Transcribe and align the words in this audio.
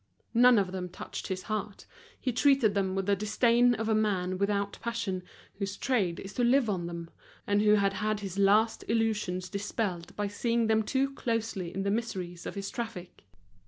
None 0.33 0.57
of 0.57 0.71
them 0.71 0.89
touched 0.89 1.27
his 1.27 1.43
heart, 1.43 1.85
he 2.19 2.31
treated 2.33 2.73
them 2.73 2.95
with 2.95 3.05
the 3.05 3.15
disdain 3.15 3.75
of 3.75 3.87
a 3.87 3.93
man 3.93 4.39
without 4.39 4.79
passion, 4.81 5.21
whose 5.59 5.77
trade 5.77 6.19
is 6.21 6.33
to 6.33 6.43
live 6.43 6.71
on 6.71 6.87
them, 6.87 7.11
and 7.45 7.61
who 7.61 7.75
had 7.75 7.93
had 7.93 8.21
his 8.21 8.39
last 8.39 8.83
illusions 8.87 9.47
dispelled 9.47 10.15
by 10.15 10.27
seeing 10.27 10.65
them 10.65 10.81
too 10.81 11.13
closely 11.13 11.71
in 11.71 11.83
the 11.83 11.91
miseries 11.91 12.47
of 12.47 12.55
his 12.55 12.71
traffic. 12.71 13.25